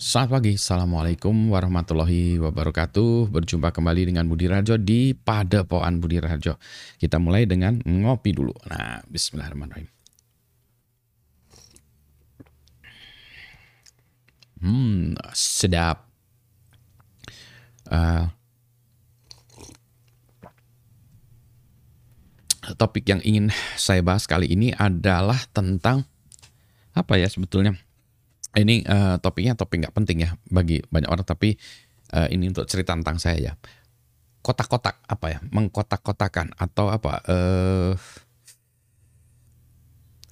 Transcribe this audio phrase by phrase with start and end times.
[0.00, 3.28] Selamat pagi, Assalamualaikum warahmatullahi wabarakatuh.
[3.28, 6.56] Berjumpa kembali dengan Budi Rajo di Padepoan Budi Rajo.
[6.96, 8.48] Kita mulai dengan ngopi dulu.
[8.64, 9.92] Nah, bismillahirrahmanirrahim.
[14.64, 16.08] Hmm, sedap.
[17.84, 18.32] Uh,
[22.80, 26.08] Topik yang ingin saya bahas kali ini adalah tentang
[26.96, 27.76] Apa ya sebetulnya
[28.58, 31.54] ini uh, topiknya topik nggak penting ya bagi banyak orang tapi
[32.10, 33.52] uh, ini untuk cerita tentang saya ya.
[34.40, 35.38] Kotak-kotak apa ya?
[35.52, 37.22] Mengkotak-kotakan atau apa?
[37.28, 37.92] Uh,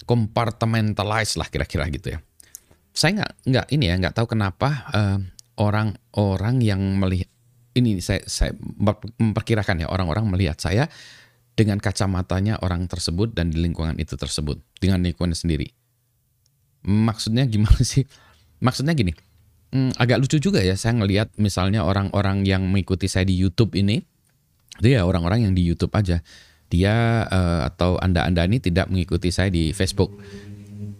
[0.03, 2.19] compartmentalize lah kira-kira gitu ya.
[2.91, 4.89] Saya nggak nggak ini ya nggak tahu kenapa
[5.55, 7.29] orang-orang uh, yang melihat
[7.77, 8.51] ini saya saya
[9.21, 10.89] memperkirakan ya orang-orang melihat saya
[11.53, 15.69] dengan kacamatanya orang tersebut dan di lingkungan itu tersebut dengan lingkungan sendiri
[16.83, 18.07] maksudnya gimana sih?
[18.59, 19.15] Maksudnya gini,
[19.71, 24.03] hmm, agak lucu juga ya saya ngelihat misalnya orang-orang yang mengikuti saya di YouTube ini,
[24.83, 26.19] dia orang-orang yang di YouTube aja.
[26.69, 30.13] Dia uh, atau anda-anda ini tidak mengikuti saya di Facebook.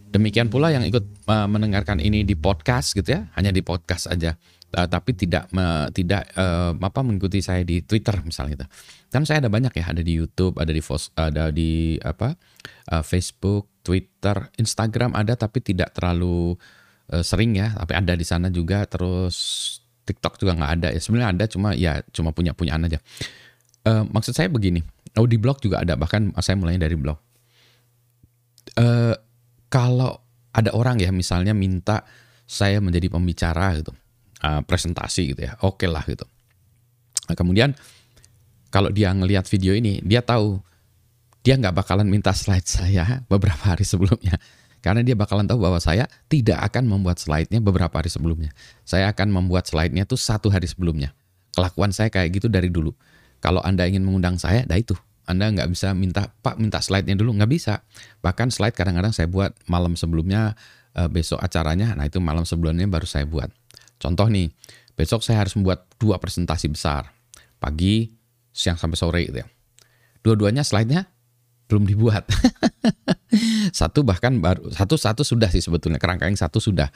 [0.09, 4.33] Demikian pula yang ikut uh, mendengarkan ini di podcast gitu ya, hanya di podcast aja.
[4.73, 8.67] Uh, tapi tidak uh, tidak uh, apa mengikuti saya di Twitter misalnya gitu.
[9.09, 10.81] Kan saya ada banyak ya, ada di YouTube, ada di
[11.17, 12.37] ada di apa?
[12.89, 16.53] Uh, Facebook, Twitter, Instagram ada tapi tidak terlalu
[17.09, 18.85] uh, sering ya, tapi ada di sana juga.
[18.85, 19.35] Terus
[20.05, 21.01] TikTok juga nggak ada ya.
[21.01, 23.01] Sebenarnya ada cuma ya cuma punya punyaan aja.
[23.81, 24.85] Uh, maksud saya begini,
[25.17, 27.17] oh di blog juga ada bahkan saya mulainya dari blog.
[28.77, 29.17] Uh,
[29.73, 30.21] kalau
[30.53, 32.05] ada orang ya misalnya minta
[32.45, 33.93] saya menjadi pembicara gitu,
[34.45, 36.25] uh, presentasi gitu ya, oke okay lah gitu.
[37.29, 37.77] Nah, kemudian
[38.69, 40.61] kalau dia ngelihat video ini, dia tahu
[41.41, 44.37] dia nggak bakalan minta slide saya beberapa hari sebelumnya.
[44.79, 48.55] Karena dia bakalan tahu bahwa saya tidak akan membuat slide-nya beberapa hari sebelumnya.
[48.87, 51.11] Saya akan membuat slide-nya tuh satu hari sebelumnya.
[51.51, 52.95] Kelakuan saya kayak gitu dari dulu.
[53.43, 54.95] Kalau Anda ingin mengundang saya, dah itu.
[55.27, 57.35] Anda nggak bisa minta, Pak minta slide-nya dulu.
[57.35, 57.83] Nggak bisa.
[58.23, 60.55] Bahkan slide kadang-kadang saya buat malam sebelumnya,
[60.95, 63.51] eh, besok acaranya, nah itu malam sebelumnya baru saya buat.
[63.99, 64.47] Contoh nih,
[64.95, 67.11] besok saya harus membuat dua presentasi besar.
[67.59, 68.18] Pagi,
[68.59, 69.47] siang sampai sore gitu ya.
[70.19, 71.07] Dua-duanya slide-nya
[71.71, 72.27] belum dibuat.
[73.79, 76.91] satu bahkan baru satu satu sudah sih sebetulnya kerangka yang satu sudah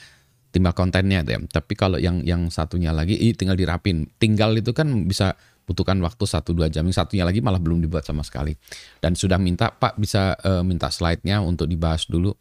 [0.51, 1.39] tinggal kontennya ya.
[1.39, 4.11] Tapi kalau yang yang satunya lagi tinggal dirapin.
[4.19, 6.83] Tinggal itu kan bisa butuhkan waktu satu dua jam.
[6.83, 8.53] Yang satunya lagi malah belum dibuat sama sekali.
[8.99, 12.35] Dan sudah minta Pak bisa uh, minta slide-nya untuk dibahas dulu.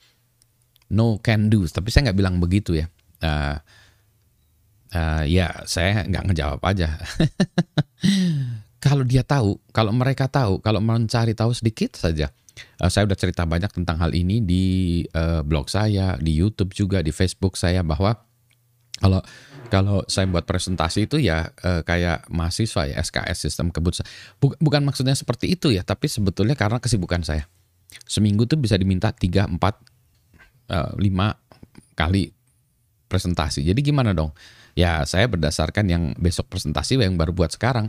[0.93, 1.65] No can do.
[1.65, 2.91] Tapi saya nggak bilang begitu ya.
[3.22, 3.56] Uh,
[4.93, 6.97] uh, ya saya nggak ngejawab aja.
[8.93, 12.29] kalau dia tahu, kalau mereka tahu, kalau mencari tahu sedikit saja.
[12.77, 14.65] Uh, saya sudah cerita banyak tentang hal ini di
[15.17, 18.21] uh, blog saya, di YouTube juga, di Facebook saya bahwa
[19.01, 19.25] kalau
[19.73, 24.05] kalau saya buat presentasi itu ya uh, kayak mahasiswa ya SKS sistem kebut
[24.61, 27.49] bukan maksudnya seperti itu ya tapi sebetulnya karena kesibukan saya.
[28.05, 32.29] Seminggu tuh bisa diminta 3 4 uh, 5 kali
[33.09, 33.65] presentasi.
[33.65, 34.37] Jadi gimana dong?
[34.77, 37.89] Ya saya berdasarkan yang besok presentasi yang baru buat sekarang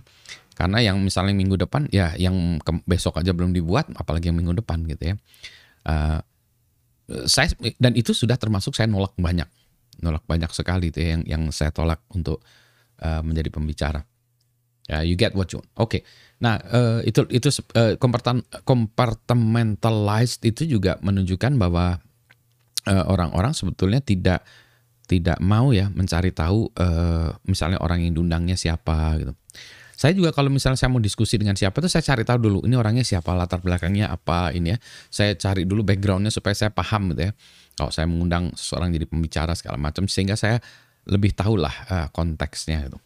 [0.54, 4.86] karena yang misalnya minggu depan ya yang besok aja belum dibuat, apalagi yang minggu depan
[4.86, 5.16] gitu ya.
[5.84, 6.22] Uh,
[7.28, 9.50] saya dan itu sudah termasuk saya nolak banyak,
[10.00, 12.40] nolak banyak sekali itu ya, yang yang saya tolak untuk
[13.02, 14.06] uh, menjadi pembicara.
[14.84, 15.70] Ya, you get what you want.
[15.80, 16.00] Oke.
[16.00, 16.02] Okay.
[16.44, 17.96] Nah, uh, itu itu uh,
[18.68, 22.04] compartmentalized itu juga menunjukkan bahwa
[22.84, 24.44] orang-orang uh, sebetulnya tidak
[25.08, 29.32] tidak mau ya mencari tahu uh, misalnya orang yang diundangnya siapa gitu.
[29.94, 32.74] Saya juga kalau misalnya saya mau diskusi dengan siapa itu saya cari tahu dulu ini
[32.74, 34.78] orangnya siapa, latar belakangnya apa ini ya.
[35.14, 37.32] Saya cari dulu backgroundnya supaya saya paham gitu ya.
[37.78, 40.58] Kalau saya mengundang seseorang jadi pembicara segala macam sehingga saya
[41.06, 43.00] lebih tahu lah uh, konteksnya gitu.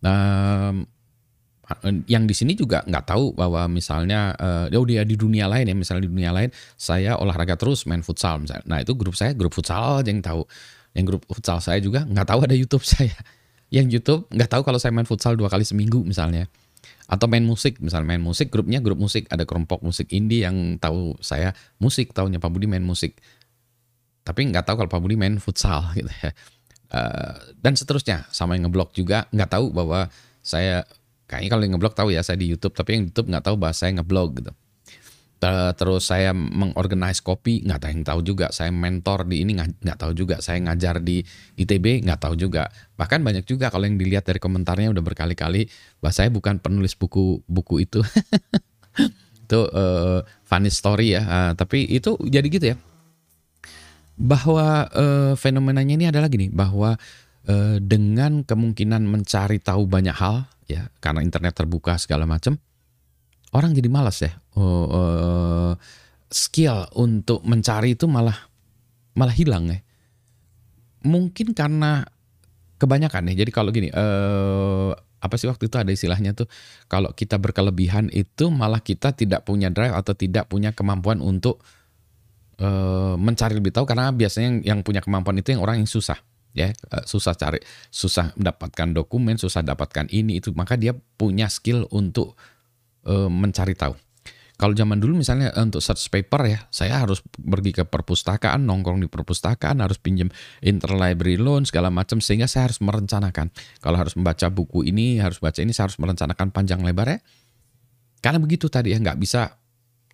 [0.00, 0.88] Um,
[2.10, 5.76] yang di sini juga nggak tahu bahwa misalnya uh, oh dia di dunia lain ya
[5.76, 8.66] misalnya di dunia lain saya olahraga terus main futsal misalnya.
[8.66, 10.42] Nah itu grup saya grup futsal aja yang tahu.
[10.90, 13.14] Yang grup futsal saya juga nggak tahu ada YouTube saya
[13.70, 16.50] yang YouTube nggak tahu kalau saya main futsal dua kali seminggu misalnya.
[17.10, 19.30] Atau main musik misalnya main musik grupnya grup musik.
[19.30, 23.18] Ada kelompok musik indie yang tahu saya musik tahunya Pak Budi main musik.
[24.26, 26.30] Tapi nggak tahu kalau Pak Budi main futsal gitu ya.
[26.90, 30.10] Uh, dan seterusnya sama yang ngeblok juga nggak tahu bahwa
[30.42, 30.82] saya
[31.30, 32.74] kayaknya kalau yang ngeblok tahu ya saya di YouTube.
[32.74, 34.52] Tapi yang YouTube nggak tahu bahwa saya ngeblog gitu
[35.40, 38.46] terus saya mengorganize kopi nggak tahu yang tahu juga.
[38.52, 40.44] Saya mentor di ini nggak tahu juga.
[40.44, 41.24] Saya ngajar di
[41.56, 42.68] ITB nggak tahu juga.
[43.00, 45.64] Bahkan banyak juga kalau yang dilihat dari komentarnya udah berkali-kali
[46.04, 48.04] bahwa saya bukan penulis buku buku itu.
[49.48, 51.22] Itu uh, funny story ya.
[51.24, 52.76] Uh, tapi itu jadi gitu ya.
[54.20, 57.00] Bahwa uh, fenomenanya ini adalah gini bahwa
[57.48, 62.60] uh, dengan kemungkinan mencari tahu banyak hal ya karena internet terbuka segala macam
[63.54, 64.32] orang jadi malas ya.
[64.54, 65.72] Uh, uh,
[66.30, 68.36] skill untuk mencari itu malah
[69.18, 69.78] malah hilang ya.
[71.02, 72.06] Mungkin karena
[72.78, 73.44] kebanyakan ya.
[73.44, 76.48] Jadi kalau gini uh, apa sih waktu itu ada istilahnya tuh
[76.88, 81.60] kalau kita berkelebihan itu malah kita tidak punya drive atau tidak punya kemampuan untuk
[82.62, 83.84] uh, mencari lebih tahu.
[83.84, 86.16] Karena biasanya yang, yang punya kemampuan itu yang orang yang susah
[86.54, 86.70] ya.
[87.04, 87.58] Susah cari
[87.90, 90.54] susah mendapatkan dokumen susah dapatkan ini itu.
[90.54, 92.38] Maka dia punya skill untuk
[93.06, 93.94] uh, mencari tahu
[94.60, 99.08] kalau zaman dulu misalnya untuk search paper ya, saya harus pergi ke perpustakaan, nongkrong di
[99.08, 100.28] perpustakaan, harus pinjam
[100.60, 103.48] interlibrary loan segala macam sehingga saya harus merencanakan.
[103.80, 107.18] Kalau harus membaca buku ini, harus baca ini, saya harus merencanakan panjang lebar ya.
[108.20, 109.48] Karena begitu tadi ya, nggak bisa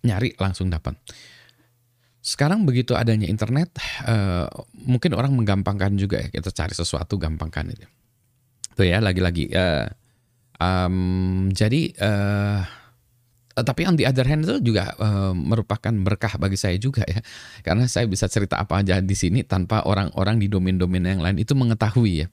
[0.07, 0.95] nyari langsung dapat.
[2.23, 3.75] Sekarang begitu adanya internet,
[4.07, 4.47] uh,
[4.79, 7.83] mungkin orang menggampangkan juga ya kita cari sesuatu gampangkan itu.
[8.79, 9.51] Tuh ya lagi-lagi.
[10.61, 12.61] Um, jadi uh,
[13.57, 17.25] tapi on the other hand itu juga uh, merupakan berkah bagi saya juga ya.
[17.65, 21.57] Karena saya bisa cerita apa aja di sini tanpa orang-orang di domain-domain yang lain itu
[21.57, 22.27] mengetahui ya.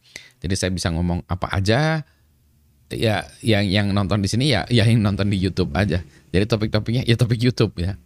[0.45, 2.05] Jadi saya bisa ngomong apa aja
[2.93, 6.05] ya yang yang nonton di sini ya ya yang nonton di YouTube aja.
[6.29, 7.97] Jadi topik-topiknya ya topik YouTube ya.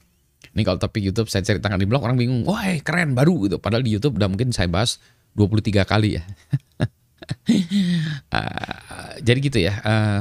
[0.55, 3.59] Ini kalau topik YouTube saya ceritakan di blog orang bingung wah keren baru gitu.
[3.59, 5.03] Padahal di YouTube udah mungkin saya bahas
[5.35, 6.23] 23 kali ya
[8.33, 10.21] uh, jadi gitu ya uh,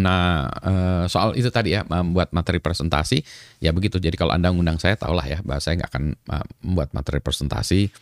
[0.00, 3.20] Nah, eh, soal itu tadi ya membuat materi presentasi
[3.60, 4.00] ya begitu.
[4.00, 7.92] Jadi kalau anda ngundang saya tahulah ya bahwa saya nggak akan eh, membuat materi presentasi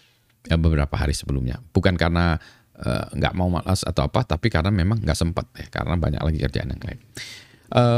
[0.55, 1.59] beberapa hari sebelumnya.
[1.75, 2.39] Bukan karena
[2.79, 6.39] eh, nggak mau malas atau apa, tapi karena memang nggak sempat ya karena banyak lagi
[6.39, 7.01] kerjaan yang lain.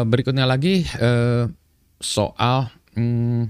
[0.04, 0.84] berikutnya lagi
[1.96, 3.48] soal hmm,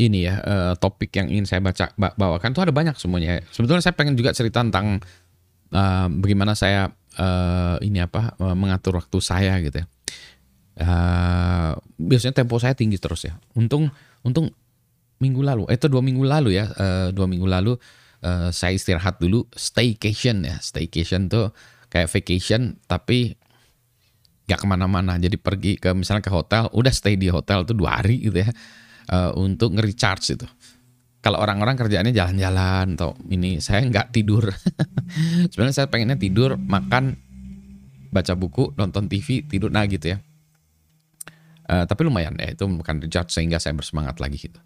[0.00, 0.42] ini ya
[0.78, 3.42] topik yang ingin saya baca bawakan itu ada banyak semuanya.
[3.50, 4.98] Sebetulnya saya pengen juga cerita tentang
[6.18, 9.86] bagaimana saya uh, ini apa uh, mengatur waktu saya gitu ya.
[10.74, 13.38] Uh, biasanya tempo saya tinggi terus ya.
[13.54, 13.90] Untung
[14.26, 14.50] untung
[15.22, 17.78] minggu lalu, itu dua minggu lalu ya, uh, dua minggu lalu
[18.26, 21.54] uh, saya istirahat dulu, staycation ya, staycation tuh
[21.86, 23.38] kayak vacation tapi
[24.50, 25.14] nggak ke mana-mana.
[25.16, 28.50] Jadi pergi ke misalnya ke hotel, udah stay di hotel tuh dua hari gitu ya,
[29.10, 30.46] uh, untuk nge-recharge itu.
[31.24, 34.52] Kalau orang-orang kerjaannya jalan-jalan atau ini saya nggak tidur.
[35.50, 37.16] Sebenarnya saya pengennya tidur makan
[38.12, 39.72] baca buku nonton TV tidur.
[39.72, 40.20] Nah gitu ya.
[41.64, 44.60] Uh, tapi lumayan ya itu bukan recharge sehingga saya bersemangat lagi gitu.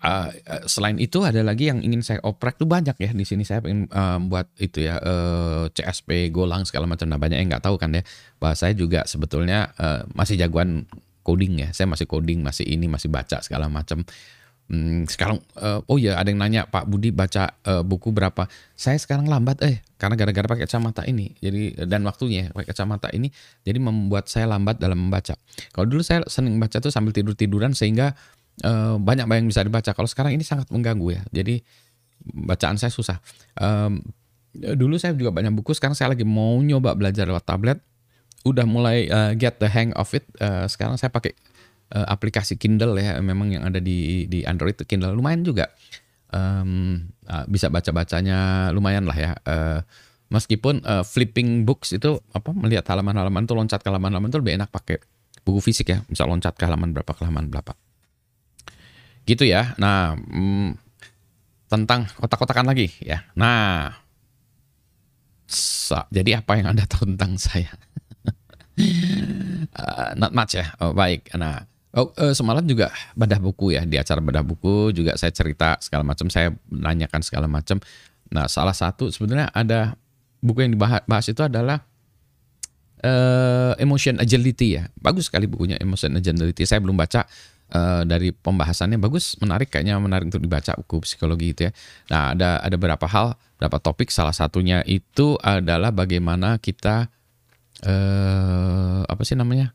[0.00, 0.32] Uh,
[0.64, 3.12] selain itu ada lagi yang ingin saya oprek tuh banyak ya.
[3.12, 7.04] Di sini saya pengen uh, buat itu ya uh, CSP Golang segala macam.
[7.04, 8.00] Nah banyak yang nggak tahu kan ya.
[8.40, 10.88] Bahwa saya juga sebetulnya uh, masih jagoan
[11.30, 14.02] coding ya saya masih coding masih ini masih baca segala macam
[14.70, 18.46] Hmm, sekarang uh, oh ya ada yang nanya Pak Budi baca uh, buku berapa?
[18.78, 21.34] Saya sekarang lambat eh karena gara-gara pakai kacamata ini.
[21.42, 23.34] Jadi dan waktunya pakai kacamata ini
[23.66, 25.34] jadi membuat saya lambat dalam membaca.
[25.74, 28.14] Kalau dulu saya senang baca tuh sambil tidur-tiduran sehingga
[28.62, 29.90] uh, banyak yang bisa dibaca.
[29.90, 31.22] Kalau sekarang ini sangat mengganggu ya.
[31.34, 31.58] Jadi
[32.30, 33.18] bacaan saya susah.
[33.58, 33.98] Um,
[34.54, 37.82] dulu saya juga banyak buku, sekarang saya lagi mau nyoba belajar lewat tablet.
[38.40, 40.24] Udah mulai uh, get the hang of it.
[40.40, 41.36] Uh, sekarang saya pakai
[41.92, 45.12] uh, aplikasi Kindle ya memang yang ada di di Android itu Kindle.
[45.12, 45.68] Lumayan juga
[46.32, 49.30] um, uh, bisa baca bacanya lumayan lah ya.
[49.44, 49.80] Uh,
[50.30, 54.70] meskipun uh, flipping books itu apa melihat halaman-halaman itu loncat ke halaman-halaman itu lebih enak
[54.70, 55.02] pakai
[55.42, 55.98] buku fisik ya.
[56.06, 57.74] Bisa loncat ke halaman berapa ke halaman berapa.
[59.26, 59.76] Gitu ya.
[59.76, 60.78] Nah hmm,
[61.68, 63.26] tentang kotak-kotakan lagi ya.
[63.34, 64.00] Nah
[65.90, 67.74] jadi apa yang anda tahu tentang saya
[69.76, 70.72] uh, not much ya.
[70.80, 71.30] Oh, baik.
[71.36, 72.86] Nah Oh, uh, semalam juga
[73.18, 77.50] bedah buku ya di acara bedah buku juga saya cerita segala macam saya nanyakan segala
[77.50, 77.82] macam.
[78.30, 79.98] Nah salah satu sebenarnya ada
[80.38, 81.82] buku yang dibahas itu adalah
[83.02, 84.86] uh, emotion agility ya.
[85.02, 86.62] Bagus sekali bukunya emotion agility.
[86.62, 87.26] Saya belum baca
[87.74, 89.02] uh, dari pembahasannya.
[89.02, 91.72] Bagus menarik kayaknya menarik untuk dibaca buku psikologi itu ya.
[92.06, 94.14] Nah ada ada beberapa hal beberapa topik.
[94.14, 97.10] Salah satunya itu adalah bagaimana kita
[97.86, 99.72] uh, apa sih namanya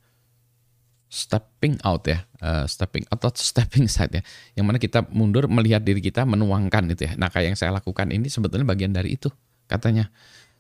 [1.06, 4.24] stepping out ya, uh, stepping atau stepping side ya,
[4.60, 7.14] yang mana kita mundur melihat diri kita menuangkan itu ya.
[7.16, 9.32] Nah kayak yang saya lakukan ini sebetulnya bagian dari itu
[9.70, 10.12] katanya.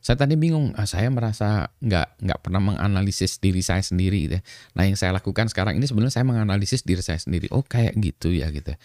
[0.06, 4.44] Saya tadi bingung, ah, saya merasa nggak nggak pernah menganalisis diri saya sendiri gitu ya.
[4.78, 7.50] Nah yang saya lakukan sekarang ini sebenarnya saya menganalisis diri saya sendiri.
[7.50, 8.70] Oh kayak gitu ya gitu.
[8.70, 8.78] Ya.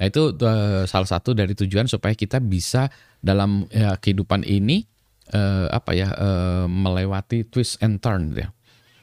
[0.00, 2.88] Nah itu uh, salah satu dari tujuan supaya kita bisa
[3.20, 4.88] dalam ya, kehidupan ini
[5.34, 8.50] uh, apa ya uh, melewati twist and turn gitu ya.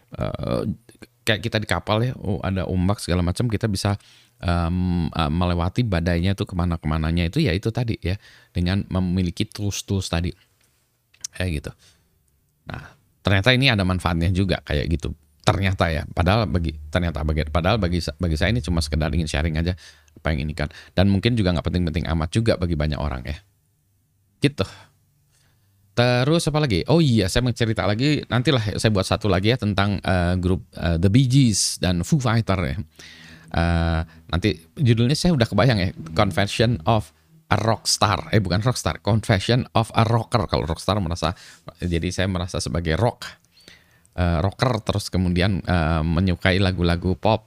[0.09, 0.65] Uh,
[1.25, 3.93] kayak kita di kapal ya, oh ada ombak segala macam kita bisa
[4.41, 8.17] um, uh, melewati badainya tuh ke mana-kemananya itu ya itu tadi ya
[8.49, 10.33] dengan memiliki tools-tools tadi
[11.37, 11.71] kayak gitu.
[12.65, 15.13] Nah ternyata ini ada manfaatnya juga kayak gitu.
[15.45, 19.57] Ternyata ya, padahal bagi ternyata bagi padahal bagi bagi saya ini cuma sekedar ingin sharing
[19.57, 19.73] aja
[20.13, 20.69] apa yang ini kan.
[20.93, 23.37] Dan mungkin juga nggak penting-penting amat juga bagi banyak orang ya.
[24.41, 24.65] Gitu.
[25.99, 26.79] Terus apa lagi?
[26.87, 28.23] Oh iya, saya mau cerita lagi.
[28.23, 32.23] Nantilah saya buat satu lagi ya tentang uh, grup uh, The Bee Gees dan Foo
[32.23, 32.77] Fighter ya.
[33.51, 34.01] Uh,
[34.31, 37.11] nanti judulnya saya udah kebayang ya, Confession of
[37.51, 38.31] a Rockstar.
[38.31, 40.47] Eh bukan Rockstar, Confession of a Rocker.
[40.47, 41.35] Kalau Rockstar merasa,
[41.83, 43.27] jadi saya merasa sebagai rock,
[44.15, 44.79] uh, rocker.
[44.79, 47.43] Terus kemudian uh, menyukai lagu-lagu pop,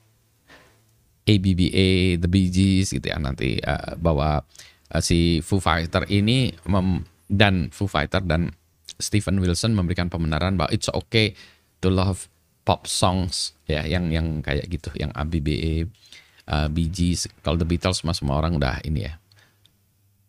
[1.24, 3.16] ABBA, The Bee Gees gitu ya.
[3.16, 4.44] Nanti uh, bahwa
[4.92, 8.54] uh, si Foo Fighter ini mem dan Foo Fighter dan
[8.98, 11.34] Stephen Wilson memberikan pembenaran bahwa it's okay
[11.82, 12.30] to love
[12.62, 15.90] pop songs ya yang yang kayak gitu yang ABBA
[16.46, 19.18] uh, Bee Gees kalau The Beatles mah semua orang udah ini ya.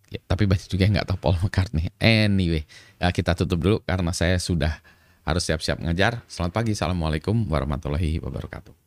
[0.09, 1.93] Ya tapi banyak juga yang nggak tahu Paul McCartney.
[2.01, 2.65] Anyway
[2.97, 4.81] ya, kita tutup dulu karena saya sudah
[5.23, 6.71] harus siap-siap ngajar selamat pagi.
[6.73, 8.82] Assalamualaikum warahmatullahi wabarakatuh